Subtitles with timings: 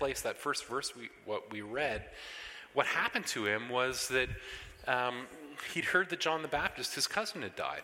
[0.00, 2.06] place, that first verse we, what we read,
[2.72, 4.28] what happened to him was that
[4.88, 5.26] um,
[5.74, 7.82] he'd heard that John the Baptist, his cousin, had died.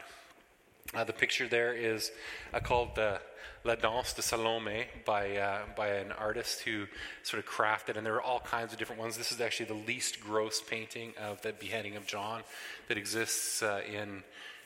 [0.95, 2.11] Uh, the picture there is
[2.55, 3.19] uh, called uh,
[3.65, 6.87] La Danse de Salome by, uh, by an artist who
[7.23, 9.19] sort of crafted, and there are all kinds of different ones.
[9.19, 12.43] This is actually the least gross painting of the beheading of John
[12.89, 14.23] that exists uh, in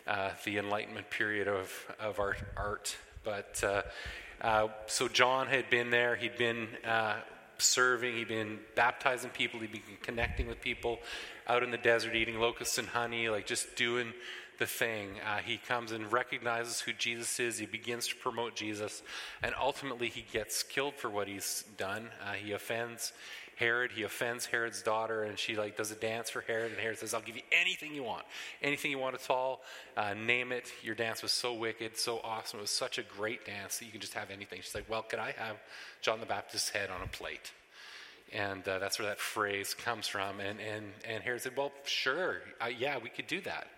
[0.07, 2.39] uh, the Enlightenment period of, of art.
[2.57, 2.97] art.
[3.25, 3.63] But
[4.87, 6.69] so John had been there, he'd been
[7.61, 10.99] serving, he'd been baptizing people, he'd been connecting with people
[11.47, 14.13] out in the desert, eating locusts and honey, like just doing
[14.59, 15.09] the thing.
[15.27, 17.59] Uh, he comes and recognizes who Jesus is.
[17.59, 19.03] He begins to promote Jesus.
[19.43, 22.11] And ultimately, he gets killed for what he's done.
[22.25, 23.13] Uh, he offends
[23.61, 23.93] Herod.
[23.93, 25.23] He offends Herod's daughter.
[25.23, 26.73] And she like does a dance for Herod.
[26.73, 28.25] And Herod says, I'll give you anything you want.
[28.63, 29.63] Anything you want at all.
[29.97, 30.73] Uh, name it.
[30.83, 32.59] Your dance was so wicked, so awesome.
[32.59, 34.61] It was such a great dance that you can just have anything.
[34.61, 35.57] She's like, Well, could I have
[36.03, 37.53] John the Baptist's head on a plate?
[38.33, 40.41] And uh, that's where that phrase comes from.
[40.41, 42.39] And, and, and Herod said, Well, sure.
[42.61, 43.69] Uh, yeah, we could do that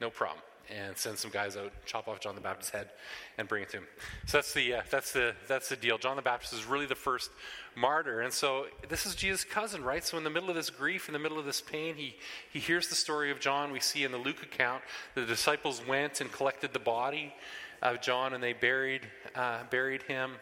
[0.00, 0.42] no problem.
[0.70, 2.90] And send some guys out, chop off John the Baptist's head,
[3.38, 3.86] and bring it to him.
[4.26, 5.96] So that's the uh, that's the that's the deal.
[5.96, 7.30] John the Baptist is really the first
[7.74, 10.04] martyr, and so this is Jesus' cousin, right?
[10.04, 12.16] So in the middle of this grief, in the middle of this pain, he
[12.52, 13.72] he hears the story of John.
[13.72, 14.82] We see in the Luke account
[15.14, 17.34] the disciples went and collected the body
[17.80, 19.02] of John, and they buried
[19.34, 20.32] uh, buried him,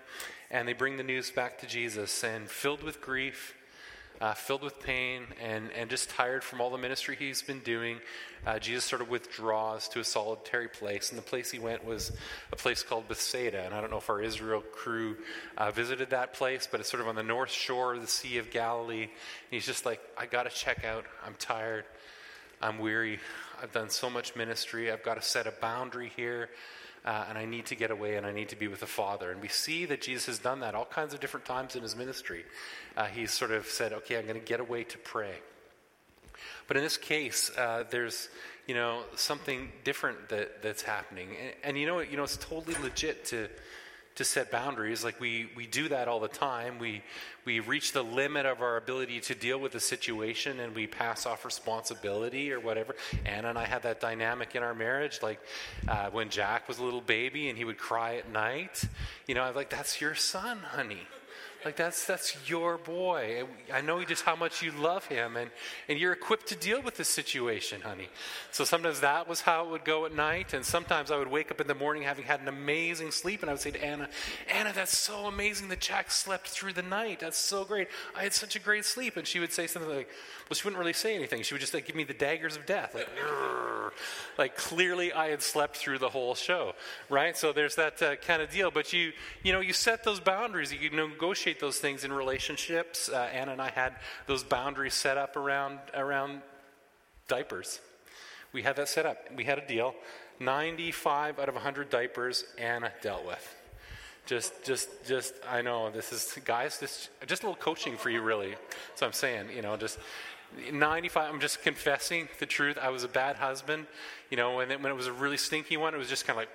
[0.50, 3.54] and they bring the news back to Jesus, and filled with grief
[4.20, 7.98] uh, filled with pain and, and just tired from all the ministry he's been doing,
[8.46, 11.10] uh, Jesus sort of withdraws to a solitary place.
[11.10, 12.12] And the place he went was
[12.52, 13.62] a place called Bethsaida.
[13.64, 15.16] And I don't know if our Israel crew
[15.56, 18.38] uh, visited that place, but it's sort of on the north shore of the Sea
[18.38, 19.02] of Galilee.
[19.02, 19.10] And
[19.50, 21.04] he's just like, I got to check out.
[21.24, 21.84] I'm tired.
[22.62, 23.18] I'm weary.
[23.62, 24.90] I've done so much ministry.
[24.90, 26.48] I've got to set a boundary here
[27.06, 29.30] uh, and I need to get away and I need to be with the Father.
[29.30, 31.96] And we see that Jesus has done that all kinds of different times in his
[31.96, 32.44] ministry.
[32.96, 35.36] Uh, he's sort of said, okay, I'm going to get away to pray.
[36.66, 38.28] But in this case, uh, there's
[38.66, 42.74] you know something different that, that's happening, and, and you know you know it's totally
[42.82, 43.48] legit to
[44.16, 45.04] to set boundaries.
[45.04, 46.78] Like we, we do that all the time.
[46.78, 47.02] We,
[47.44, 51.26] we reach the limit of our ability to deal with a situation and we pass
[51.26, 52.96] off responsibility or whatever.
[53.24, 55.20] Anna and I had that dynamic in our marriage.
[55.22, 55.40] Like
[55.86, 58.84] uh, when Jack was a little baby and he would cry at night,
[59.26, 61.02] you know, I was like, that's your son, honey.
[61.66, 63.42] Like that's that's your boy.
[63.74, 65.50] I know just how much you love him, and
[65.88, 68.08] and you're equipped to deal with this situation, honey.
[68.52, 71.50] So sometimes that was how it would go at night, and sometimes I would wake
[71.50, 74.08] up in the morning having had an amazing sleep, and I would say to Anna,
[74.48, 77.18] Anna, that's so amazing that Jack slept through the night.
[77.18, 77.88] That's so great.
[78.14, 80.08] I had such a great sleep, and she would say something like,
[80.48, 81.42] well, she wouldn't really say anything.
[81.42, 83.08] She would just like give me the daggers of death, like,
[84.38, 86.74] like clearly I had slept through the whole show,
[87.10, 87.36] right?
[87.36, 88.70] So there's that uh, kind of deal.
[88.70, 89.10] But you,
[89.42, 90.72] you know, you set those boundaries.
[90.72, 93.08] You negotiate those things in relationships.
[93.08, 93.96] Uh, Anna and I had
[94.26, 96.42] those boundaries set up around around
[97.28, 97.80] diapers.
[98.52, 99.18] We had that set up.
[99.34, 99.94] We had a deal.
[100.40, 103.54] 95 out of 100 diapers Anna dealt with.
[104.26, 105.34] Just, just, just.
[105.48, 106.78] I know this is, guys.
[106.78, 108.54] This just a little coaching for you, really.
[108.96, 109.98] So I'm saying, you know, just
[110.72, 112.78] 95, I'm just confessing the truth.
[112.80, 113.86] I was a bad husband.
[114.30, 116.36] You know, when it, when it was a really stinky one, it was just kind
[116.36, 116.50] of like,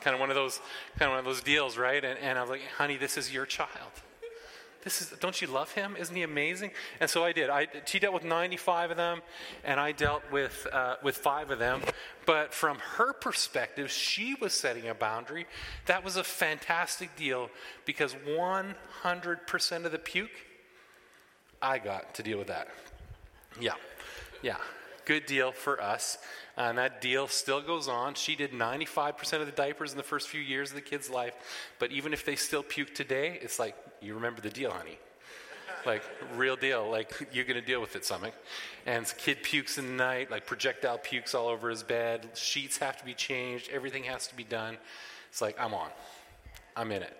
[0.00, 0.60] kind of one of those,
[0.98, 2.04] kind of one of those deals, right?
[2.04, 3.70] And, and I was like, honey, this is your child.
[4.82, 5.94] This is, don't you love him?
[5.94, 6.70] Isn't he amazing?
[7.00, 7.50] And so I did.
[7.50, 9.20] I, she dealt with 95 of them,
[9.62, 11.82] and I dealt with, uh, with five of them.
[12.24, 15.46] But from her perspective, she was setting a boundary.
[15.84, 17.50] That was a fantastic deal
[17.84, 20.30] because 100% of the puke
[21.62, 22.68] I got to deal with that.
[23.60, 23.74] Yeah,
[24.42, 24.56] yeah.
[25.04, 26.18] Good deal for us.
[26.60, 28.12] And that deal still goes on.
[28.12, 31.32] She did 95% of the diapers in the first few years of the kid's life.
[31.78, 34.98] But even if they still puke today, it's like, you remember the deal, honey.
[35.86, 36.02] Like,
[36.36, 36.86] real deal.
[36.90, 38.32] Like, you're going to deal with it, something.
[38.84, 42.28] And kid pukes in the night, like projectile pukes all over his bed.
[42.34, 43.70] Sheets have to be changed.
[43.72, 44.76] Everything has to be done.
[45.30, 45.88] It's like, I'm on.
[46.76, 47.16] I'm in it.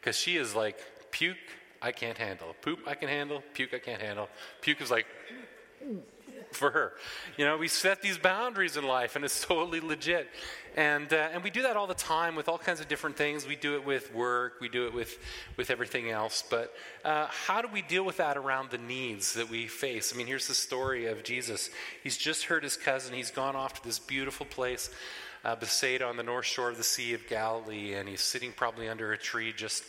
[0.00, 0.76] Because she is like,
[1.12, 1.36] puke,
[1.80, 2.56] I can't handle.
[2.60, 3.40] Poop, I can handle.
[3.54, 4.28] Puke, I can't handle.
[4.62, 5.06] Puke is like
[6.52, 6.92] for her.
[7.36, 10.28] You know, we set these boundaries in life, and it's totally legit.
[10.76, 13.46] And, uh, and we do that all the time with all kinds of different things.
[13.46, 15.18] We do it with work, we do it with,
[15.56, 16.44] with everything else.
[16.48, 16.72] But
[17.04, 20.12] uh, how do we deal with that around the needs that we face?
[20.14, 21.70] I mean, here's the story of Jesus.
[22.02, 24.90] He's just heard his cousin, he's gone off to this beautiful place.
[25.42, 28.90] Uh, Bethsaida on the north shore of the Sea of Galilee, and he's sitting probably
[28.90, 29.84] under a tree just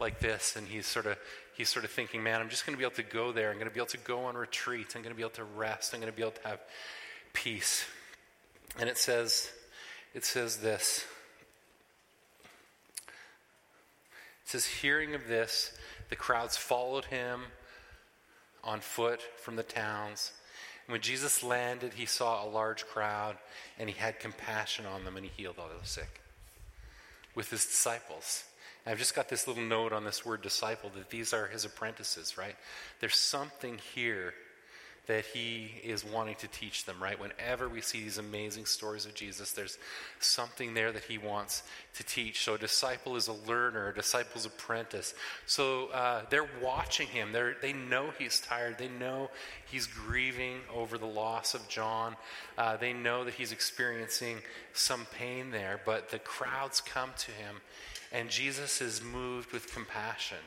[0.00, 1.16] like this, and he's sort of
[1.58, 3.50] he's sort of thinking, man, I'm just going to be able to go there.
[3.50, 4.94] I'm going to be able to go on retreat.
[4.94, 5.92] I'm going to be able to rest.
[5.92, 6.60] I'm going to be able to have
[7.34, 7.84] peace.
[8.78, 9.50] And it says,
[10.14, 11.04] it says this.
[14.44, 15.76] It says, hearing of this,
[16.10, 17.42] The crowds followed him
[18.64, 20.32] on foot from the towns.
[20.86, 23.36] When Jesus landed, he saw a large crowd
[23.78, 26.22] and he had compassion on them and he healed all the sick
[27.34, 28.44] with his disciples.
[28.88, 32.38] I've just got this little note on this word disciple that these are his apprentices,
[32.38, 32.56] right?
[33.00, 34.32] There's something here
[35.08, 37.18] that he is wanting to teach them, right?
[37.18, 39.78] Whenever we see these amazing stories of Jesus, there's
[40.20, 41.62] something there that he wants
[41.94, 42.44] to teach.
[42.44, 45.14] So, a disciple is a learner, a disciple's apprentice.
[45.46, 47.32] So, uh, they're watching him.
[47.32, 48.76] They're, they know he's tired.
[48.76, 49.30] They know
[49.70, 52.14] he's grieving over the loss of John.
[52.58, 54.38] Uh, they know that he's experiencing
[54.74, 57.62] some pain there, but the crowds come to him,
[58.12, 60.38] and Jesus is moved with compassion.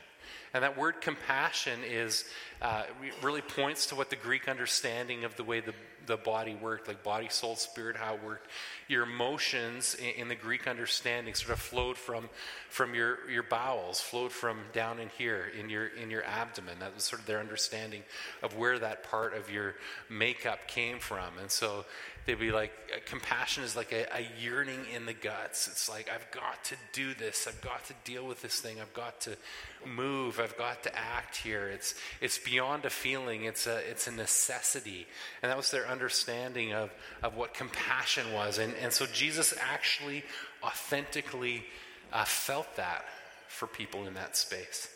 [0.54, 2.26] And that word compassion is
[2.60, 2.82] uh,
[3.22, 5.72] really points to what the Greek understanding of the way the,
[6.04, 8.48] the body worked, like body, soul, spirit, how it worked.
[8.86, 12.28] Your emotions in, in the Greek understanding sort of flowed from,
[12.68, 16.80] from your, your bowels, flowed from down in here, in your, in your abdomen.
[16.80, 18.02] That was sort of their understanding
[18.42, 19.76] of where that part of your
[20.10, 21.38] makeup came from.
[21.40, 21.86] And so
[22.26, 25.66] they'd be like, uh, compassion is like a, a, yearning in the guts.
[25.66, 27.46] It's like, I've got to do this.
[27.48, 28.80] I've got to deal with this thing.
[28.80, 29.36] I've got to
[29.84, 30.38] move.
[30.38, 31.68] I've got to act here.
[31.68, 35.06] It's, it's beyond a feeling, it's a, it's a necessity.
[35.42, 36.90] And that was their understanding of,
[37.22, 38.58] of what compassion was.
[38.58, 40.24] And, and so Jesus actually
[40.62, 41.64] authentically
[42.12, 43.04] uh, felt that
[43.48, 44.91] for people in that space.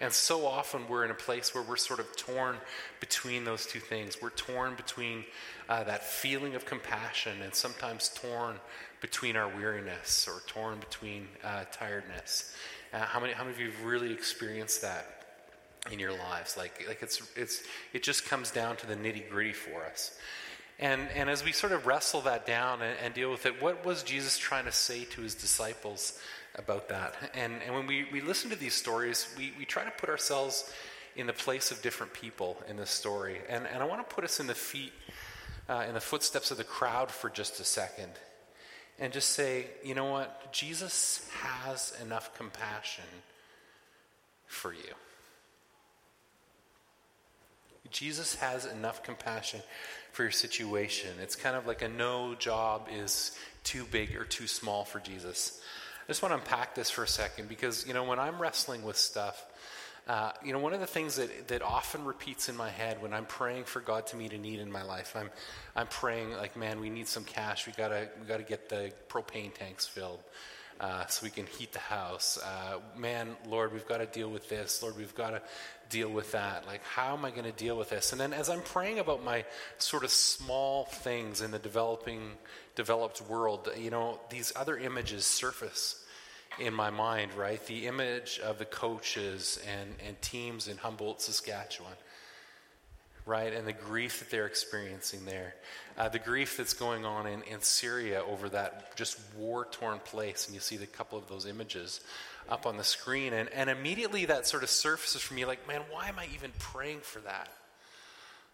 [0.00, 2.56] And so often we're in a place where we're sort of torn
[3.00, 4.20] between those two things.
[4.20, 5.24] We're torn between
[5.68, 8.56] uh, that feeling of compassion and sometimes torn
[9.00, 12.54] between our weariness or torn between uh, tiredness.
[12.92, 15.24] Uh, how, many, how many of you have really experienced that
[15.90, 16.58] in your lives?
[16.58, 17.62] Like, like it's, it's,
[17.94, 20.18] it just comes down to the nitty gritty for us.
[20.78, 23.86] And, and as we sort of wrestle that down and, and, deal with it, what
[23.86, 26.20] was Jesus trying to say to his disciples
[26.56, 27.14] about that?
[27.34, 30.72] And, and when we, we listen to these stories, we, we try to put ourselves
[31.14, 33.38] in the place of different people in this story.
[33.48, 34.92] And, and I want to put us in the feet,
[35.68, 38.12] uh, in the footsteps of the crowd for just a second
[38.98, 40.52] and just say, you know what?
[40.52, 43.04] Jesus has enough compassion
[44.46, 44.94] for you.
[47.90, 49.60] Jesus has enough compassion
[50.12, 51.10] for your situation.
[51.22, 55.60] It's kind of like a no job is too big or too small for Jesus.
[56.06, 58.84] I just want to unpack this for a second because, you know, when I'm wrestling
[58.84, 59.44] with stuff,
[60.06, 63.12] uh, you know, one of the things that, that often repeats in my head when
[63.12, 65.30] I'm praying for God to meet a need in my life, I'm,
[65.74, 67.66] I'm praying like, man, we need some cash.
[67.66, 70.20] We gotta, we gotta get the propane tanks filled.
[70.78, 72.38] Uh, so we can heat the house.
[72.38, 74.82] Uh, man, Lord, we've got to deal with this.
[74.82, 75.42] Lord, we've got to
[75.88, 76.66] deal with that.
[76.66, 78.12] Like, how am I going to deal with this?
[78.12, 79.44] And then as I'm praying about my
[79.78, 82.32] sort of small things in the developing,
[82.74, 86.04] developed world, you know, these other images surface
[86.58, 87.64] in my mind, right?
[87.66, 91.92] The image of the coaches and, and teams in Humboldt, Saskatchewan,
[93.26, 93.52] right?
[93.52, 95.54] And the grief that they're experiencing there.
[95.98, 100.46] Uh, the grief that's going on in, in Syria over that just war torn place.
[100.46, 102.00] And you see a couple of those images
[102.48, 103.32] up on the screen.
[103.32, 106.52] And, and immediately that sort of surfaces for me like, man, why am I even
[106.60, 107.48] praying for that?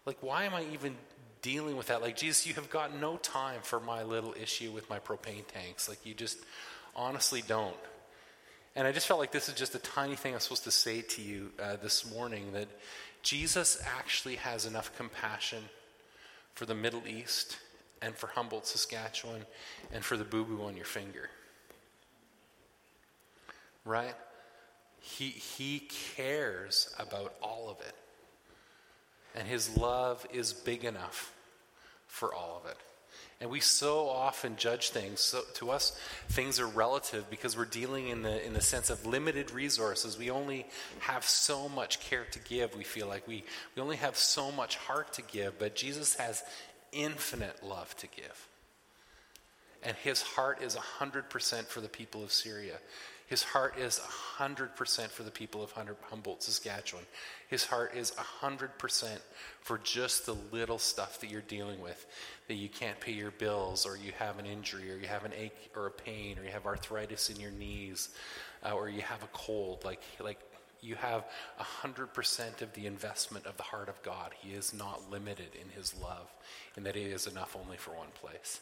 [0.07, 0.95] Like, why am I even
[1.43, 2.01] dealing with that?
[2.01, 5.87] Like, Jesus, you have got no time for my little issue with my propane tanks.
[5.87, 6.37] Like, you just
[6.95, 7.75] honestly don't.
[8.75, 11.01] And I just felt like this is just a tiny thing I'm supposed to say
[11.01, 12.67] to you uh, this morning that
[13.23, 15.63] Jesus actually has enough compassion
[16.53, 17.57] for the Middle East
[18.01, 19.45] and for Humboldt, Saskatchewan,
[19.93, 21.29] and for the boo boo on your finger.
[23.85, 24.15] Right?
[24.99, 27.95] He, he cares about all of it.
[29.35, 31.33] And his love is big enough
[32.07, 32.77] for all of it.
[33.41, 35.19] And we so often judge things.
[35.19, 35.97] So to us,
[36.29, 40.17] things are relative because we're dealing in the in the sense of limited resources.
[40.17, 40.65] We only
[40.99, 42.75] have so much care to give.
[42.75, 43.43] We feel like we
[43.75, 45.59] we only have so much heart to give.
[45.59, 46.41] But Jesus has
[46.93, 48.47] infinite love to give,
[49.83, 52.77] and His heart is hundred percent for the people of Syria.
[53.27, 53.99] His heart is
[54.37, 57.05] 100% for the people of Humboldt, Saskatchewan.
[57.47, 59.07] His heart is 100%
[59.61, 62.05] for just the little stuff that you're dealing with.
[62.47, 65.31] That you can't pay your bills, or you have an injury, or you have an
[65.37, 68.09] ache or a pain, or you have arthritis in your knees,
[68.65, 69.85] uh, or you have a cold.
[69.85, 70.39] Like, like
[70.81, 71.23] you have
[71.59, 74.31] 100% of the investment of the heart of God.
[74.41, 76.29] He is not limited in his love,
[76.75, 78.59] and that it is enough only for one place.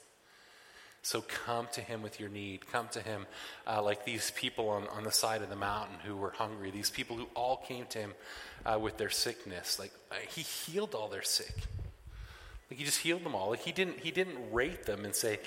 [1.04, 2.68] So come to him with your need.
[2.72, 3.26] Come to him
[3.66, 6.92] uh, like these people on, on the side of the mountain who were hungry, these
[6.92, 8.14] people who all came to him
[8.66, 9.80] uh, with their sickness.
[9.80, 11.56] Like uh, he healed all their sick.
[12.72, 13.50] Like he just healed them all.
[13.50, 15.40] Like he didn't he didn't rate them and say,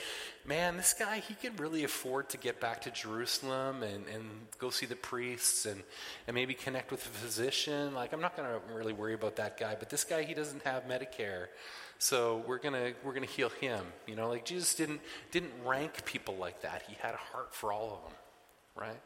[0.45, 4.25] Man, this guy he could really afford to get back to Jerusalem and, and
[4.59, 5.83] go see the priests and,
[6.27, 7.95] and maybe connect with a physician.
[7.95, 10.83] Like I'm not gonna really worry about that guy, but this guy he doesn't have
[10.87, 11.47] Medicare.
[11.99, 13.87] So we're gonna we're gonna heal him.
[14.07, 15.01] You know, like Jesus didn't
[15.31, 16.83] didn't rank people like that.
[16.89, 18.19] He had a heart for all of them.
[18.77, 19.01] Right?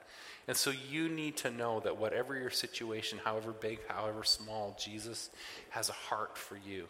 [0.48, 5.30] And so you need to know that whatever your situation, however big, however small, Jesus
[5.70, 6.88] has a heart for you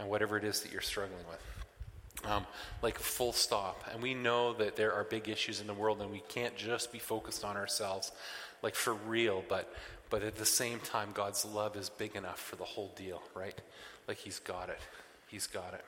[0.00, 2.30] and whatever it is that you're struggling with.
[2.30, 2.46] Um,
[2.82, 3.84] like full stop.
[3.92, 6.92] And we know that there are big issues in the world, and we can't just
[6.92, 8.12] be focused on ourselves,
[8.62, 9.44] like for real.
[9.48, 9.72] But
[10.10, 13.58] but at the same time, God's love is big enough for the whole deal, right?
[14.08, 14.80] Like He's got it.
[15.28, 15.84] He's got it.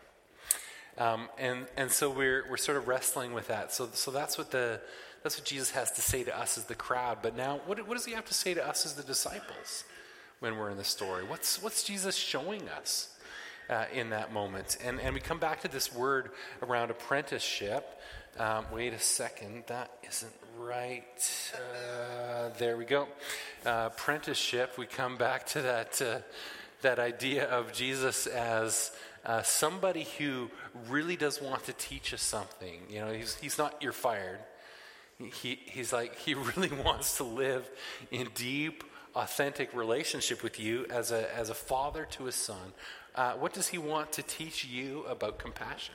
[1.01, 3.73] Um, and and so we're we're sort of wrestling with that.
[3.73, 4.81] So so that's what the
[5.23, 7.19] that's what Jesus has to say to us as the crowd.
[7.23, 9.85] But now, what, what does he have to say to us as the disciples
[10.41, 11.25] when we're in the story?
[11.25, 13.09] What's what's Jesus showing us?
[13.71, 14.79] Uh, in that moment.
[14.85, 16.31] And, and we come back to this word
[16.63, 18.01] around apprenticeship.
[18.39, 21.53] Um, wait a second, that isn't right.
[21.55, 23.09] Uh, there we go.
[23.65, 26.19] Uh, apprenticeship, we come back to that, uh,
[26.83, 28.93] that idea of Jesus as
[29.25, 30.51] uh, somebody who
[30.89, 32.81] really does want to teach us something.
[32.89, 34.41] You know, he's, he's not, you're fired.
[35.19, 37.69] He, he's like, he really wants to live
[38.11, 42.73] in deep, authentic relationship with you as a, as a father to a son
[43.15, 45.95] uh, what does he want to teach you about compassion?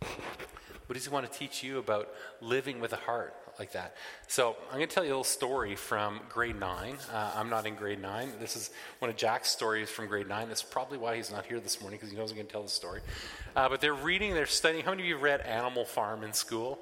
[0.00, 2.08] What does he want to teach you about
[2.40, 3.96] living with a heart like that?
[4.28, 6.96] So, I'm going to tell you a little story from grade 9.
[7.12, 8.34] Uh, I'm not in grade 9.
[8.38, 8.70] This is
[9.00, 10.46] one of Jack's stories from grade 9.
[10.46, 12.62] That's probably why he's not here this morning, because he knows I'm going to tell
[12.62, 13.00] the story.
[13.56, 14.84] Uh, but they're reading, they're studying.
[14.84, 16.78] How many of you read Animal Farm in school?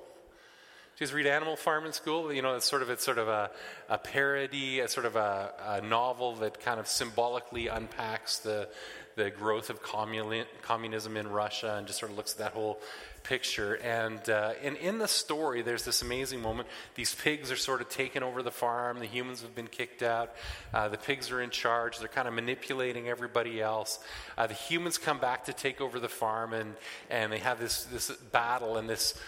[0.97, 2.33] Did you read Animal Farm in school?
[2.33, 3.51] You know, it's sort of it's sort of a,
[3.89, 8.69] a parody, a sort of a, a novel that kind of symbolically unpacks the
[9.17, 12.81] the growth of communism in Russia and just sort of looks at that whole
[13.25, 13.75] picture.
[13.75, 16.69] And, uh, and in the story, there's this amazing moment.
[16.95, 19.01] These pigs are sort of taking over the farm.
[19.01, 20.35] The humans have been kicked out.
[20.73, 21.99] Uh, the pigs are in charge.
[21.99, 23.99] They're kind of manipulating everybody else.
[24.39, 26.75] Uh, the humans come back to take over the farm, and,
[27.11, 29.19] and they have this, this battle, and this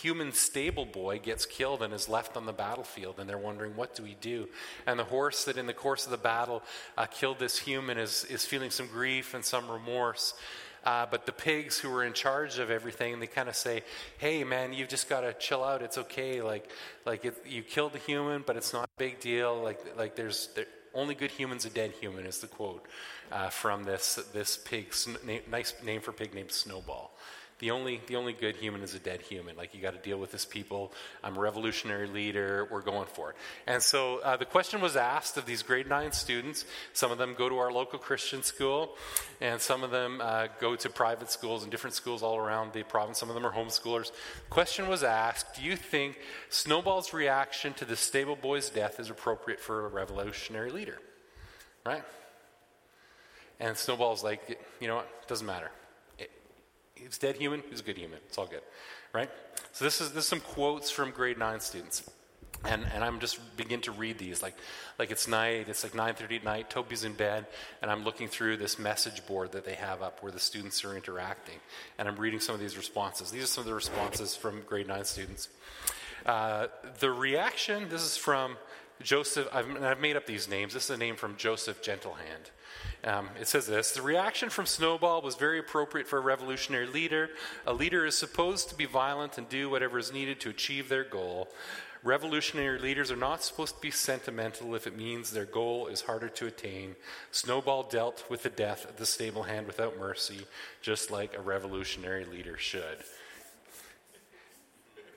[0.00, 3.94] human stable boy gets killed and is left on the battlefield, and they're wondering, what
[3.94, 4.48] do we do?
[4.86, 6.62] And the horse that in the course of the battle
[6.96, 10.34] uh, killed this human is, is feeling some grief and some remorse.
[10.84, 13.82] Uh, but the pigs who were in charge of everything, they kind of say,
[14.18, 15.82] "Hey, man, you've just got to chill out.
[15.82, 16.42] It's okay.
[16.42, 16.68] Like,
[17.06, 19.62] like it, you killed a human, but it's not a big deal.
[19.62, 22.86] Like, like there's there, only good humans a dead human." Is the quote
[23.30, 24.92] uh, from this this pig,
[25.50, 27.11] nice name for pig named Snowball
[27.62, 29.56] the only, the only good human is a dead human.
[29.56, 30.92] Like, you got to deal with this people.
[31.22, 32.66] I'm a revolutionary leader.
[32.68, 33.36] We're going for it.
[33.68, 36.64] And so uh, the question was asked of these grade nine students.
[36.92, 38.96] Some of them go to our local Christian school,
[39.40, 42.82] and some of them uh, go to private schools and different schools all around the
[42.82, 43.20] province.
[43.20, 44.10] Some of them are homeschoolers.
[44.50, 49.60] Question was asked Do you think Snowball's reaction to the stable boy's death is appropriate
[49.60, 50.98] for a revolutionary leader?
[51.86, 52.02] Right?
[53.60, 55.28] And Snowball's like, you know what?
[55.28, 55.70] Doesn't matter.
[56.94, 58.18] He's dead human, he's a good human.
[58.28, 58.62] It's all good,
[59.12, 59.30] right?
[59.72, 62.08] So this is this is some quotes from grade nine students.
[62.64, 64.54] And, and I'm just begin to read these like
[64.96, 67.46] like it's night it's like 9:30 at night Toby's in bed
[67.80, 70.96] and I'm looking through this message board that they have up where the students are
[70.96, 71.58] interacting
[71.98, 74.86] and I'm reading some of these responses these are some of the responses from grade
[74.86, 75.48] 9 students
[76.24, 76.68] uh,
[77.00, 78.56] the reaction this is from
[79.02, 82.52] Joseph I've, I've made up these names this is a name from Joseph Gentlehand
[83.04, 87.30] um, it says this The reaction from Snowball was very appropriate for a revolutionary leader.
[87.66, 91.04] A leader is supposed to be violent and do whatever is needed to achieve their
[91.04, 91.48] goal.
[92.04, 96.28] Revolutionary leaders are not supposed to be sentimental if it means their goal is harder
[96.28, 96.96] to attain.
[97.30, 100.46] Snowball dealt with the death of the stable hand without mercy,
[100.80, 103.04] just like a revolutionary leader should.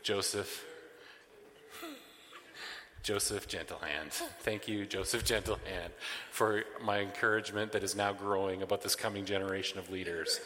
[0.03, 0.63] Joseph
[3.05, 4.09] Joseph Gentlehand.
[4.39, 5.91] Thank you, Joseph Gentlehand,
[6.31, 10.39] for my encouragement that is now growing about this coming generation of leaders.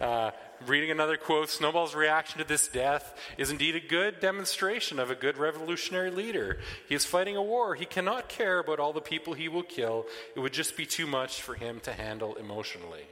[0.00, 0.30] Uh,
[0.68, 5.16] reading another quote Snowball's reaction to this death is indeed a good demonstration of a
[5.16, 6.60] good revolutionary leader.
[6.88, 7.74] He is fighting a war.
[7.74, 11.08] He cannot care about all the people he will kill, it would just be too
[11.08, 13.06] much for him to handle emotionally.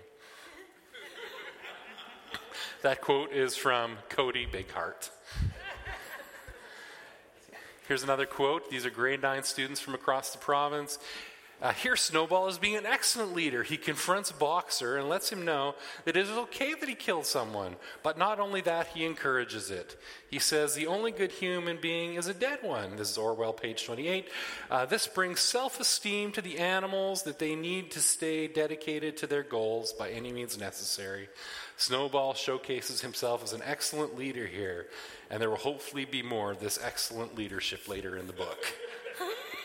[2.83, 5.11] that quote is from Cody Bigheart.
[7.87, 8.71] Here's another quote.
[8.71, 10.99] These are grade nine students from across the province.
[11.63, 13.63] Uh, here, Snowball is being an excellent leader.
[13.63, 17.77] He confronts Boxer and lets him know that it is okay that he killed someone.
[18.03, 19.97] But not only that, he encourages it.
[20.29, 22.97] He says the only good human being is a dead one.
[22.97, 24.29] This is Orwell, page 28.
[24.71, 29.27] Uh, this brings self esteem to the animals that they need to stay dedicated to
[29.27, 31.29] their goals by any means necessary.
[31.77, 34.87] Snowball showcases himself as an excellent leader here,
[35.31, 38.59] and there will hopefully be more of this excellent leadership later in the book.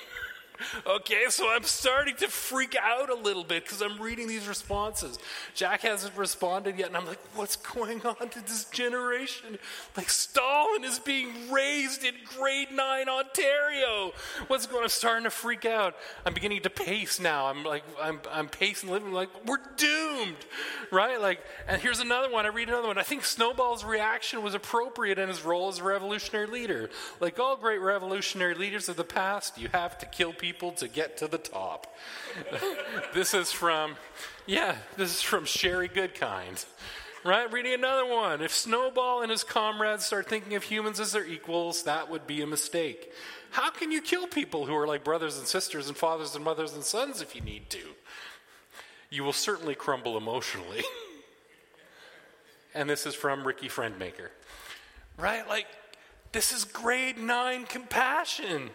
[0.85, 5.17] Okay, so I'm starting to freak out a little bit because I'm reading these responses.
[5.53, 9.57] Jack hasn't responded yet, and I'm like, what's going on to this generation?
[9.95, 14.11] Like, Stalin is being raised in grade nine Ontario.
[14.47, 14.83] What's going on?
[14.83, 15.95] I'm starting to freak out.
[16.25, 17.45] I'm beginning to pace now.
[17.45, 20.45] I'm like, I'm, I'm pacing, living like, we're doomed,
[20.91, 21.21] right?
[21.21, 22.45] Like, and here's another one.
[22.45, 22.97] I read another one.
[22.97, 26.89] I think Snowball's reaction was appropriate in his role as a revolutionary leader.
[27.19, 30.87] Like all great revolutionary leaders of the past, you have to kill people people to
[30.87, 31.85] get to the top.
[33.13, 33.95] this is from,
[34.47, 36.65] yeah, this is from Sherry Goodkind.
[37.23, 37.51] Right?
[37.53, 38.41] Reading another one.
[38.41, 42.41] If Snowball and his comrades start thinking of humans as their equals, that would be
[42.41, 43.11] a mistake.
[43.51, 46.73] How can you kill people who are like brothers and sisters and fathers and mothers
[46.73, 47.93] and sons if you need to?
[49.11, 50.81] You will certainly crumble emotionally.
[52.73, 54.29] and this is from Ricky Friendmaker.
[55.15, 55.47] Right?
[55.47, 55.67] Like,
[56.31, 58.71] this is grade nine compassion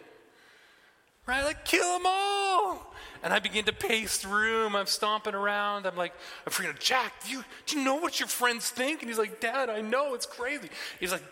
[1.26, 1.44] right?
[1.44, 2.94] Like, kill them all.
[3.24, 4.76] And I begin to pace the room.
[4.76, 5.86] I'm stomping around.
[5.86, 6.12] I'm like,
[6.46, 6.78] I'm freaking out.
[6.78, 9.00] Jack, do you, do you know what your friends think?
[9.00, 10.68] And he's like, Dad, I know, it's crazy.
[11.00, 11.22] He's like,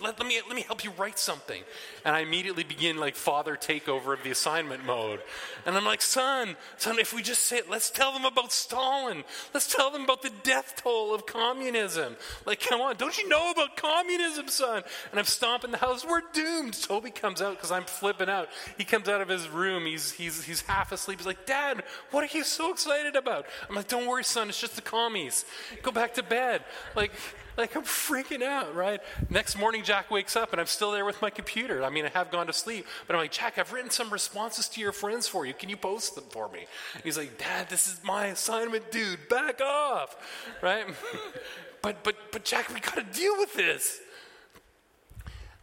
[0.00, 1.60] let, let, me, let me help you write something.
[2.04, 5.18] And I immediately begin like father takeover of the assignment mode.
[5.66, 9.24] And I'm like, son, son, if we just say, let's tell them about Stalin.
[9.52, 12.14] Let's tell them about the death toll of communism.
[12.46, 14.84] Like, come on, don't you know about communism, son?
[15.10, 16.06] And I'm stomping the house.
[16.06, 16.80] We're doomed.
[16.80, 18.48] Toby comes out because I'm flipping out.
[18.78, 19.86] He comes out of his room.
[19.86, 21.18] He's, he's, he's half asleep.
[21.18, 23.46] He's like, Dad, what are you so excited about?
[23.68, 25.44] I'm like, Don't worry, son, it's just the commies.
[25.82, 26.64] Go back to bed.
[26.94, 27.12] Like,
[27.56, 29.00] like I'm freaking out, right?
[29.28, 31.84] Next morning, Jack wakes up and I'm still there with my computer.
[31.84, 34.68] I mean, I have gone to sleep, but I'm like, Jack, I've written some responses
[34.70, 35.52] to your friends for you.
[35.54, 36.66] Can you post them for me?
[36.94, 39.28] And he's like, Dad, this is my assignment, dude.
[39.28, 40.16] Back off,
[40.62, 40.86] right?
[41.82, 44.00] but but but Jack, we got to deal with this.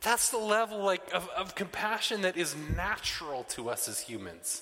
[0.01, 4.61] That's the level like of, of compassion that is natural to us as humans.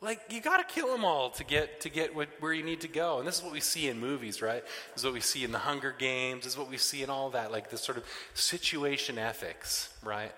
[0.00, 2.82] Like you got to kill them all to get to get what, where you need
[2.82, 4.64] to go, and this is what we see in movies, right?
[4.94, 6.44] This is what we see in the Hunger Games.
[6.44, 10.32] This is what we see in all that, like this sort of situation ethics, right?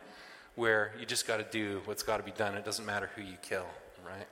[0.55, 2.55] Where you just got to do what's got to be done.
[2.55, 3.67] It doesn't matter who you kill,
[4.07, 4.27] right?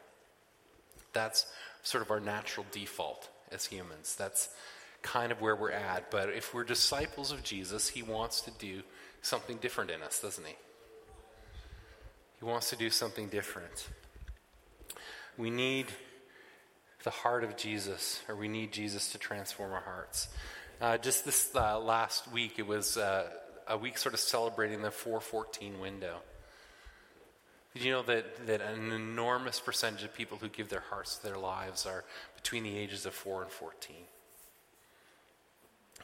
[1.12, 1.46] That's
[1.82, 4.16] sort of our natural default as humans.
[4.16, 4.48] That's
[5.02, 6.10] kind of where we're at.
[6.10, 8.82] But if we're disciples of Jesus, He wants to do
[9.22, 10.56] something different in us, doesn't He?
[12.38, 13.88] He wants to do something different.
[15.36, 15.86] We need
[17.04, 20.28] the heart of Jesus, or we need Jesus to transform our hearts.
[20.80, 23.28] Uh, just this uh, last week, it was uh,
[23.66, 26.18] a week sort of celebrating the 414 window.
[27.74, 31.26] Did you know that, that an enormous percentage of people who give their hearts to
[31.26, 33.96] their lives are between the ages of 4 and 14?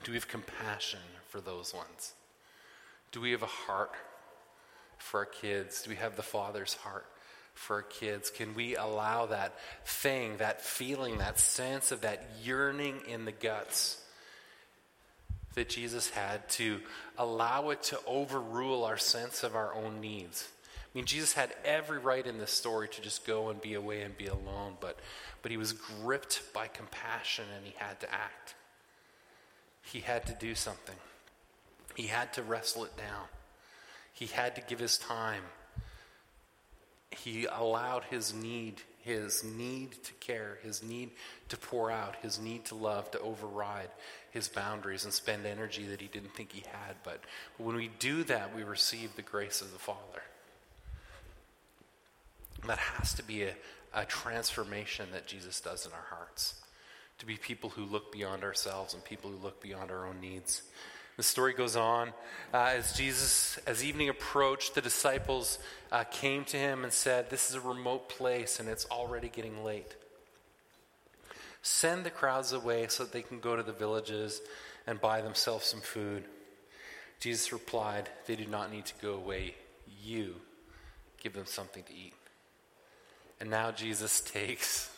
[0.04, 2.12] Do we have compassion for those ones?
[3.10, 3.92] Do we have a heart
[4.98, 5.82] for our kids?
[5.82, 7.06] Do we have the Father's heart
[7.54, 8.30] for our kids?
[8.30, 14.00] Can we allow that thing, that feeling, that sense of that yearning in the guts
[15.54, 16.80] that Jesus had to
[17.16, 20.48] allow it to overrule our sense of our own needs?
[20.94, 24.02] I mean, Jesus had every right in this story to just go and be away
[24.02, 24.98] and be alone, but,
[25.40, 28.54] but he was gripped by compassion and he had to act.
[29.84, 30.96] He had to do something.
[31.94, 33.26] He had to wrestle it down.
[34.12, 35.42] He had to give his time
[37.14, 41.10] he allowed his need, his need to care, his need
[41.48, 43.90] to pour out, his need to love to override
[44.30, 46.96] his boundaries and spend energy that he didn't think he had.
[47.04, 47.20] But
[47.56, 50.22] when we do that, we receive the grace of the Father.
[52.66, 53.54] That has to be a,
[53.94, 56.54] a transformation that Jesus does in our hearts.
[57.18, 60.62] To be people who look beyond ourselves and people who look beyond our own needs.
[61.16, 62.08] The story goes on.
[62.52, 65.58] Uh, as Jesus, as evening approached, the disciples
[65.92, 69.62] uh, came to him and said, This is a remote place and it's already getting
[69.62, 69.94] late.
[71.62, 74.42] Send the crowds away so that they can go to the villages
[74.86, 76.24] and buy themselves some food.
[77.20, 79.54] Jesus replied, They do not need to go away.
[80.02, 80.34] You
[81.22, 82.12] give them something to eat.
[83.40, 84.90] And now Jesus takes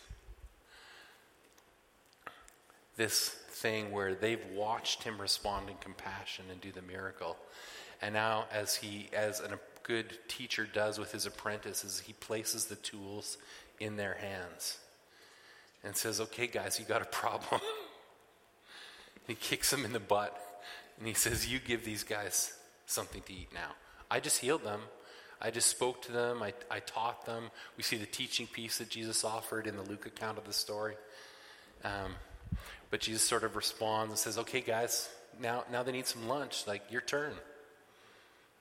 [2.97, 7.37] this thing where they've watched him respond in compassion and do the miracle.
[8.03, 12.67] And now, as he, as an, a good teacher does with his apprentices, he places
[12.67, 13.39] the tools
[13.81, 14.79] in their hands
[15.85, 17.61] and says, Okay, guys, you got a problem.
[19.27, 20.37] he kicks them in the butt
[20.99, 22.53] and he says, You give these guys
[22.87, 23.71] something to eat now.
[24.11, 24.81] I just healed them.
[25.41, 26.43] I just spoke to them.
[26.43, 27.51] I, I taught them.
[27.77, 30.95] We see the teaching piece that Jesus offered in the Luke account of the story.
[31.85, 32.15] Um,
[32.91, 35.09] but Jesus sort of responds and says, Okay, guys,
[35.41, 36.67] now, now they need some lunch.
[36.67, 37.33] Like, your turn.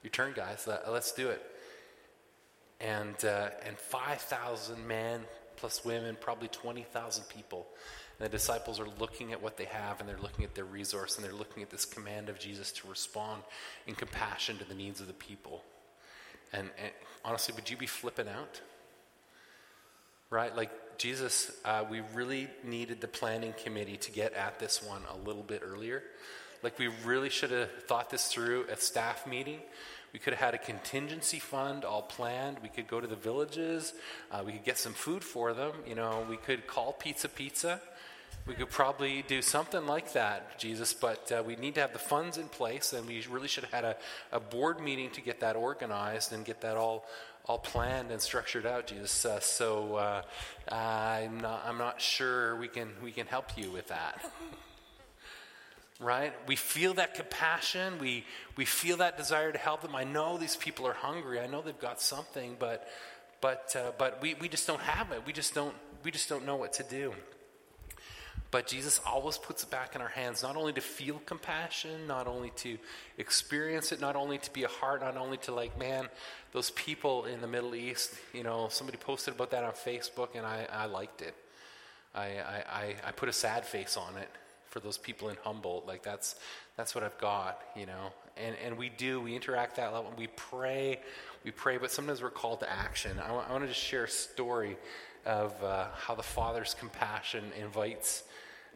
[0.04, 0.66] Your turn, guys.
[0.68, 1.42] Let, us do it.
[2.80, 5.22] And, uh, and 5,000 men
[5.58, 7.66] plus women, probably 20,000 people.
[8.20, 11.16] And the disciples are looking at what they have and they're looking at their resource
[11.16, 13.44] and they're looking at this command of Jesus to respond
[13.88, 15.64] in compassion to the needs of the people.
[16.54, 16.92] And, and
[17.24, 18.62] honestly, would you be flipping out?
[20.30, 20.56] Right?
[20.56, 25.28] Like, Jesus, uh, we really needed the planning committee to get at this one a
[25.28, 26.04] little bit earlier.
[26.64, 29.60] Like, we really should have thought this through at staff meeting.
[30.14, 32.60] We could have had a contingency fund all planned.
[32.64, 33.94] We could go to the villages.
[34.32, 35.74] Uh, we could get some food for them.
[35.86, 37.82] You know, we could call Pizza Pizza.
[38.48, 42.00] We could probably do something like that, Jesus, but uh, we need to have the
[42.00, 43.96] funds in place, and we really should have had a,
[44.32, 47.06] a board meeting to get that organized and get that all
[47.48, 49.26] all planned and structured out, Jesus.
[49.26, 50.22] Uh, so uh,
[50.74, 54.24] I'm not I'm not sure we can we can help you with that.
[56.00, 56.34] right?
[56.48, 58.00] We feel that compassion.
[58.00, 59.96] We we feel that desire to help them.
[59.96, 61.40] I know these people are hungry.
[61.40, 62.88] I know they've got something, but
[63.42, 65.22] but uh, but we, we just don't have it.
[65.26, 67.14] We just don't we just don't know what to do.
[68.52, 72.28] But Jesus always puts it back in our hands, not only to feel compassion, not
[72.28, 72.78] only to
[73.18, 76.08] experience it, not only to be a heart, not only to like, man,
[76.54, 80.46] those people in the Middle East, you know, somebody posted about that on Facebook and
[80.46, 81.36] I, I liked it.
[82.14, 82.28] I,
[82.70, 84.30] I, I put a sad face on it
[84.70, 85.86] for those people in Humboldt.
[85.86, 86.36] Like that's,
[86.78, 88.14] that's what I've got, you know.
[88.38, 90.14] And, and we do, we interact that level.
[90.18, 91.02] We pray,
[91.44, 93.20] we pray, but sometimes we're called to action.
[93.20, 94.78] I, I wanted to share a story
[95.26, 98.24] of uh, how the Father's compassion invites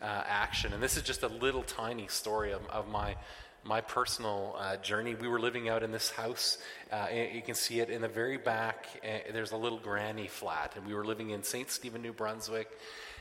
[0.01, 0.73] uh, action.
[0.73, 3.15] And this is just a little tiny story of, of my
[3.63, 5.15] my personal uh, journey.
[5.15, 6.57] We were living out in this house.
[6.91, 8.87] Uh, you can see it in the very back.
[9.03, 11.69] Uh, there's a little granny flat, and we were living in St.
[11.69, 12.69] Stephen, New Brunswick.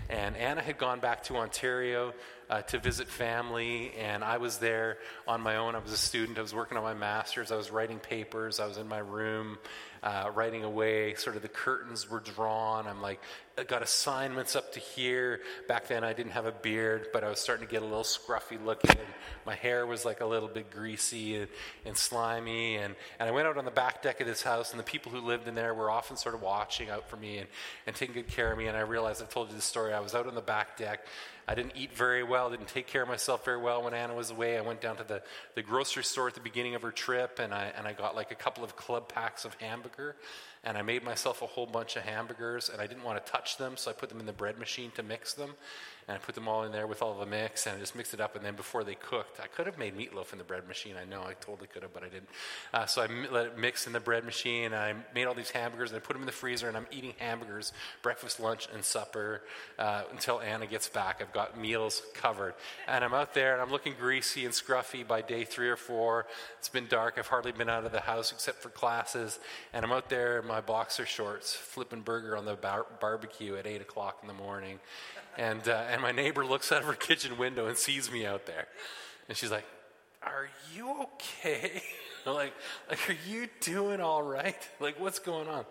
[0.08, 2.14] And Anna had gone back to Ontario
[2.50, 5.74] uh, to visit family, and I was there on my own.
[5.74, 6.38] I was a student.
[6.38, 7.52] I was working on my master's.
[7.52, 8.58] I was writing papers.
[8.58, 9.58] I was in my room
[10.02, 11.14] uh, writing away.
[11.14, 12.86] Sort of the curtains were drawn.
[12.86, 13.20] I'm like,
[13.58, 15.40] I got assignments up to here.
[15.66, 18.04] Back then, I didn't have a beard, but I was starting to get a little
[18.04, 18.96] scruffy looking.
[19.44, 21.48] My hair was like a little bit greasy and,
[21.84, 22.76] and slimy.
[22.76, 25.10] And, and I went out on the back deck of this house, and the people
[25.12, 27.48] who lived in there were often sort of watching out for me and,
[27.86, 28.68] and taking good care of me.
[28.68, 29.87] And I realized I've told you this story.
[29.94, 31.00] I was out on the back deck.
[31.46, 34.30] I didn't eat very well, didn't take care of myself very well when Anna was
[34.30, 34.58] away.
[34.58, 35.22] I went down to the,
[35.54, 38.30] the grocery store at the beginning of her trip and I, and I got like
[38.30, 40.16] a couple of club packs of hamburger
[40.64, 43.56] and I made myself a whole bunch of hamburgers and I didn't want to touch
[43.56, 45.54] them, so I put them in the bread machine to mix them
[46.08, 48.14] and I put them all in there with all the mix, and I just mixed
[48.14, 48.34] it up.
[48.34, 50.94] And then before they cooked, I could have made meatloaf in the bread machine.
[50.98, 52.30] I know I totally could have, but I didn't.
[52.72, 54.72] Uh, so I let it mix in the bread machine.
[54.72, 56.66] And I made all these hamburgers, and I put them in the freezer.
[56.66, 59.42] And I'm eating hamburgers, breakfast, lunch, and supper
[59.78, 61.18] uh, until Anna gets back.
[61.20, 62.54] I've got meals covered,
[62.86, 66.24] and I'm out there, and I'm looking greasy and scruffy by day three or four.
[66.58, 67.16] It's been dark.
[67.18, 69.38] I've hardly been out of the house except for classes,
[69.74, 73.80] and I'm out there my boxer shorts, flipping burger on the bar- barbecue at eight
[73.80, 74.80] o'clock in the morning.
[75.36, 78.46] And, uh, and my neighbor looks out of her kitchen window and sees me out
[78.46, 78.66] there.
[79.28, 79.66] And she's like,
[80.22, 81.82] Are you okay?
[82.26, 82.54] like,
[82.88, 84.68] like, are you doing all right?
[84.80, 85.64] Like, what's going on?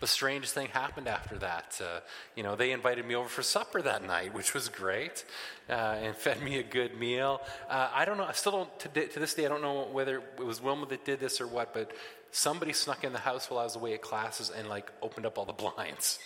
[0.00, 1.80] The strange thing happened after that.
[1.82, 2.00] Uh,
[2.34, 5.24] you know, they invited me over for supper that night, which was great,
[5.68, 7.40] uh, and fed me a good meal.
[7.68, 8.24] Uh, I don't know.
[8.24, 8.78] I still don't.
[8.80, 11.46] To, to, this day, I don't know whether it was Wilma that did this or
[11.46, 11.74] what.
[11.74, 11.92] But
[12.32, 15.38] somebody snuck in the house while I was away at classes and like opened up
[15.38, 16.18] all the blinds.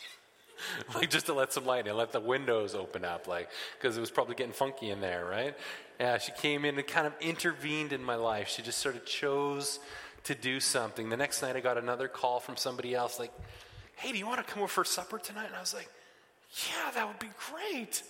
[0.94, 4.00] like just to let some light in, let the windows open up, like because it
[4.00, 5.56] was probably getting funky in there, right?
[5.98, 8.48] Yeah, she came in and kind of intervened in my life.
[8.48, 9.78] She just sort of chose
[10.24, 11.08] to do something.
[11.08, 13.32] The next night, I got another call from somebody else, like,
[13.96, 15.88] "Hey, do you want to come over for supper tonight?" And I was like,
[16.68, 18.02] "Yeah, that would be great."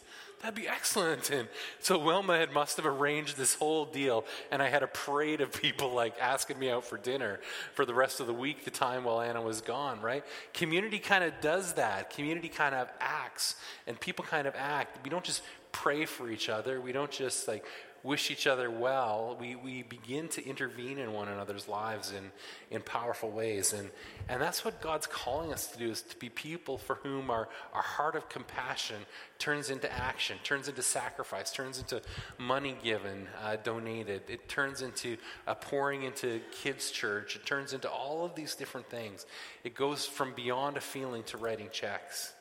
[0.44, 1.30] That'd be excellent.
[1.34, 1.48] And
[1.80, 5.50] so Wilma had must have arranged this whole deal, and I had a parade of
[5.50, 7.40] people like asking me out for dinner
[7.72, 10.22] for the rest of the week, the time while Anna was gone, right?
[10.52, 12.10] Community kind of does that.
[12.10, 15.02] Community kind of acts, and people kind of act.
[15.02, 16.78] We don't just pray for each other.
[16.78, 17.64] We don't just like
[18.04, 22.30] wish each other well, we, we begin to intervene in one another's lives in,
[22.70, 23.72] in powerful ways.
[23.72, 23.90] And,
[24.28, 27.48] and that's what God's calling us to do is to be people for whom our,
[27.72, 28.96] our heart of compassion
[29.38, 32.02] turns into action, turns into sacrifice, turns into
[32.36, 34.22] money given, uh, donated.
[34.28, 37.36] It turns into uh, pouring into kids' church.
[37.36, 39.24] It turns into all of these different things.
[39.64, 42.34] It goes from beyond a feeling to writing checks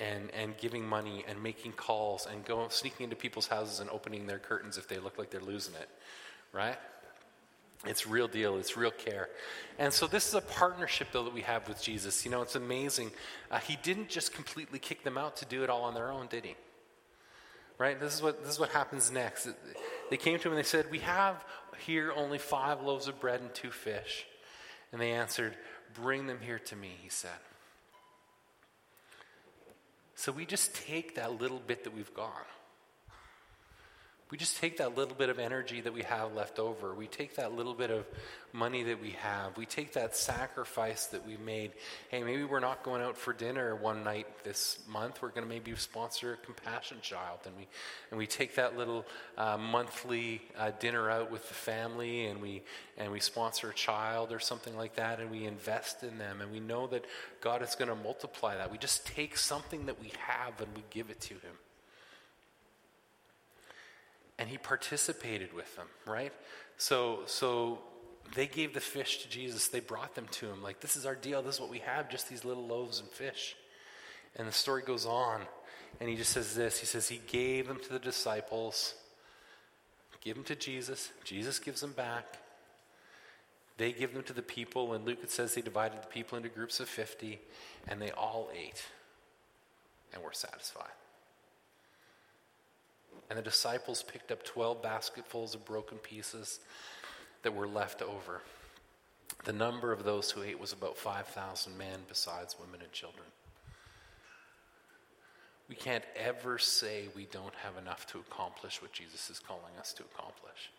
[0.00, 4.26] and, and giving money and making calls and going sneaking into people's houses and opening
[4.26, 5.88] their curtains if they look like they're losing it,
[6.52, 6.78] right?
[7.86, 8.58] It's real deal.
[8.58, 9.28] It's real care.
[9.78, 12.24] And so this is a partnership, though, that we have with Jesus.
[12.24, 13.10] You know, it's amazing.
[13.50, 16.26] Uh, he didn't just completely kick them out to do it all on their own,
[16.26, 16.56] did he?
[17.78, 17.98] Right?
[17.98, 19.48] This is what, this is what happens next.
[20.10, 21.42] They came to him and they said, We have
[21.78, 24.26] here only five loaves of bread and two fish.
[24.92, 25.56] And they answered,
[25.94, 27.30] Bring them here to me, he said.
[30.20, 32.46] So we just take that little bit that we've got.
[34.30, 36.94] We just take that little bit of energy that we have left over.
[36.94, 38.06] We take that little bit of
[38.52, 39.56] money that we have.
[39.56, 41.72] We take that sacrifice that we made.
[42.10, 45.20] Hey, maybe we're not going out for dinner one night this month.
[45.20, 47.66] We're going to maybe sponsor a compassion child, and we
[48.12, 49.04] and we take that little
[49.36, 52.62] uh, monthly uh, dinner out with the family, and we
[52.98, 56.52] and we sponsor a child or something like that, and we invest in them, and
[56.52, 57.04] we know that
[57.40, 58.70] God is going to multiply that.
[58.70, 61.56] We just take something that we have and we give it to Him
[64.40, 66.32] and he participated with them, right?
[66.78, 67.78] So, so
[68.34, 69.68] they gave the fish to Jesus.
[69.68, 70.62] They brought them to him.
[70.62, 71.42] Like, this is our deal.
[71.42, 73.54] This is what we have, just these little loaves and fish.
[74.36, 75.42] And the story goes on.
[76.00, 78.94] And he just says this He says, He gave them to the disciples,
[80.22, 81.10] give them to Jesus.
[81.22, 82.38] Jesus gives them back.
[83.76, 84.94] They give them to the people.
[84.94, 87.38] And Luke, it says they divided the people into groups of 50,
[87.88, 88.84] and they all ate
[90.14, 90.92] and were satisfied.
[93.30, 96.60] And the disciples picked up 12 basketfuls of broken pieces
[97.42, 98.42] that were left over.
[99.44, 103.24] The number of those who ate was about 5,000 men, besides women and children.
[105.68, 109.92] We can't ever say we don't have enough to accomplish what Jesus is calling us
[109.94, 110.72] to accomplish.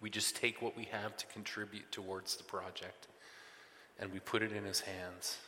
[0.00, 3.08] We just take what we have to contribute towards the project
[3.98, 5.38] and we put it in his hands.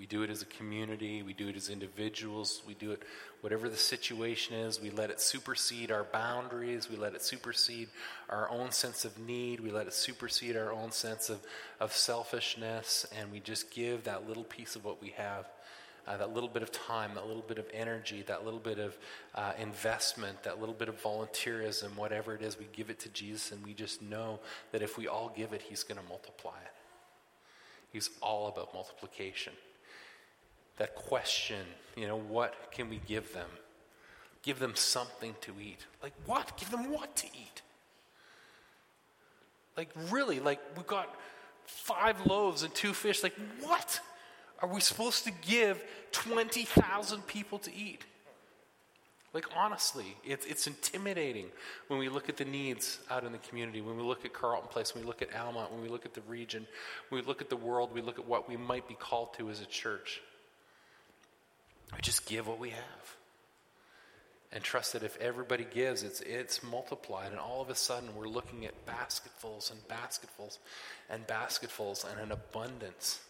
[0.00, 3.02] We do it as a community, we do it as individuals, we do it
[3.42, 4.80] whatever the situation is.
[4.80, 7.88] We let it supersede our boundaries, we let it supersede
[8.30, 11.40] our own sense of need, we let it supersede our own sense of,
[11.80, 15.46] of selfishness, and we just give that little piece of what we have.
[16.06, 18.96] Uh, that little bit of time, that little bit of energy, that little bit of
[19.34, 23.52] uh, investment, that little bit of volunteerism, whatever it is, we give it to Jesus,
[23.52, 24.40] and we just know
[24.72, 26.72] that if we all give it, He's going to multiply it.
[27.92, 29.52] He's all about multiplication
[30.80, 31.60] that question,
[31.94, 33.48] you know, what can we give them?
[34.42, 35.86] Give them something to eat.
[36.02, 36.56] Like what?
[36.56, 37.62] Give them what to eat?
[39.76, 41.14] Like really, like we've got
[41.66, 43.22] five loaves and two fish.
[43.22, 44.00] Like what?
[44.62, 48.04] Are we supposed to give 20,000 people to eat?
[49.32, 51.46] Like, honestly, it's, it's intimidating
[51.86, 54.68] when we look at the needs out in the community, when we look at Carleton
[54.68, 56.66] Place, when we look at Almonte, when we look at the region,
[57.08, 59.48] when we look at the world, we look at what we might be called to
[59.48, 60.20] as a church.
[61.94, 63.16] We just give what we have.
[64.52, 67.30] And trust that if everybody gives, it's, it's multiplied.
[67.30, 70.58] And all of a sudden, we're looking at basketfuls and basketfuls
[71.08, 73.20] and basketfuls and an abundance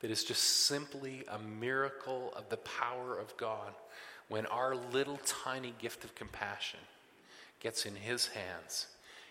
[0.00, 3.72] that is just simply a miracle of the power of God
[4.28, 6.80] when our little tiny gift of compassion
[7.60, 8.86] gets in His hands.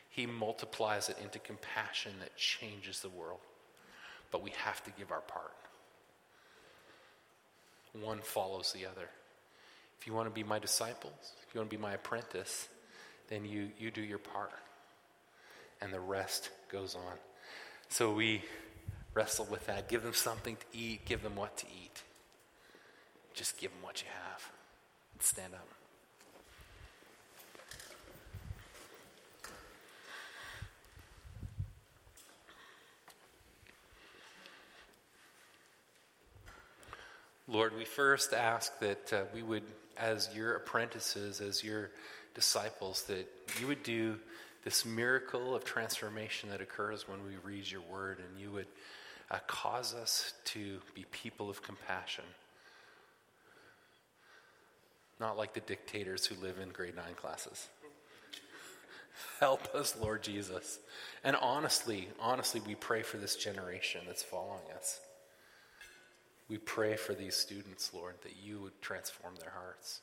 [0.09, 3.39] He multiplies it into compassion that changes the world.
[4.31, 5.53] But we have to give our part
[7.99, 9.09] one follows the other.
[9.99, 12.67] If you want to be my disciples, if you want to be my apprentice,
[13.27, 14.51] then you, you do your part.
[15.81, 17.17] And the rest goes on.
[17.89, 18.43] So we
[19.13, 19.89] wrestle with that.
[19.89, 22.03] Give them something to eat, give them what to eat.
[23.33, 24.49] Just give them what you have.
[25.19, 25.80] Stand up.
[37.51, 39.63] Lord, we first ask that uh, we would,
[39.97, 41.91] as your apprentices, as your
[42.33, 43.27] disciples, that
[43.59, 44.17] you would do
[44.63, 48.67] this miracle of transformation that occurs when we read your word, and you would
[49.29, 52.23] uh, cause us to be people of compassion.
[55.19, 57.67] Not like the dictators who live in grade nine classes.
[59.41, 60.79] Help us, Lord Jesus.
[61.21, 65.01] And honestly, honestly, we pray for this generation that's following us.
[66.51, 70.01] We pray for these students, Lord, that you would transform their hearts.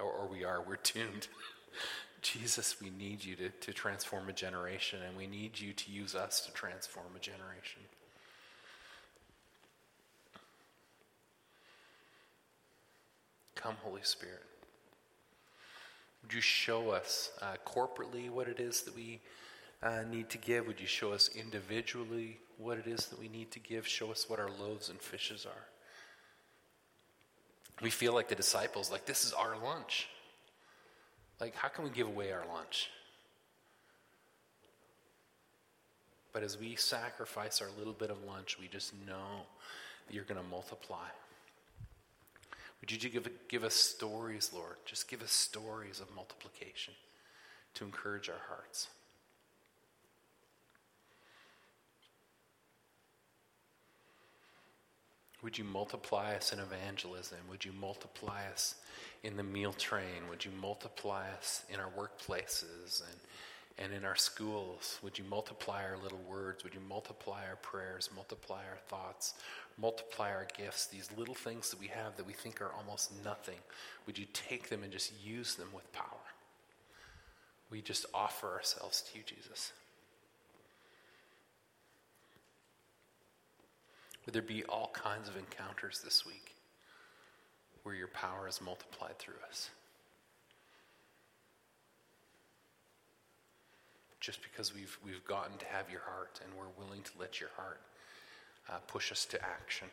[0.00, 1.28] or, or we are, we're doomed.
[2.22, 6.16] Jesus, we need you to, to transform a generation, and we need you to use
[6.16, 7.82] us to transform a generation.
[13.54, 14.42] Come, Holy Spirit.
[16.22, 19.20] Would you show us uh, corporately what it is that we
[19.82, 20.66] uh, need to give?
[20.66, 23.86] Would you show us individually what it is that we need to give?
[23.86, 25.66] Show us what our loaves and fishes are.
[27.82, 30.08] We feel like the disciples, like this is our lunch.
[31.40, 32.90] Like, how can we give away our lunch?
[36.32, 39.42] But as we sacrifice our little bit of lunch, we just know
[40.06, 41.08] that you're going to multiply.
[42.80, 44.76] Would you give, give us stories, Lord?
[44.86, 46.94] Just give us stories of multiplication
[47.74, 48.88] to encourage our hearts.
[55.42, 57.38] Would you multiply us in evangelism?
[57.50, 58.76] Would you multiply us
[59.24, 60.28] in the meal train?
[60.30, 63.20] Would you multiply us in our workplaces and,
[63.78, 65.00] and in our schools?
[65.02, 66.62] Would you multiply our little words?
[66.62, 69.34] Would you multiply our prayers, multiply our thoughts,
[69.78, 73.58] multiply our gifts, these little things that we have that we think are almost nothing?
[74.06, 76.06] Would you take them and just use them with power?
[77.68, 79.72] We just offer ourselves to you, Jesus.
[84.24, 86.54] Would there be all kinds of encounters this week
[87.82, 89.70] where your power is multiplied through us?
[94.20, 97.50] Just because we've, we've gotten to have your heart and we're willing to let your
[97.56, 97.80] heart
[98.70, 99.88] uh, push us to action.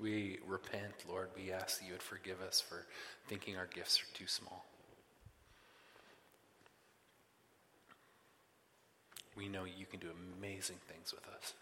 [0.00, 1.28] We repent, Lord.
[1.36, 2.86] We ask that you would forgive us for
[3.28, 4.64] thinking our gifts are too small.
[9.36, 11.54] We know you can do amazing things with us.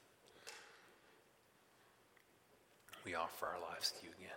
[3.05, 4.37] We offer our lives to you again.